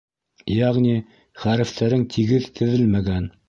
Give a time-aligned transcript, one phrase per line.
[0.53, 0.95] Йәғни
[1.43, 3.35] хәрефтәрең тигеҙ теҙелмәгән.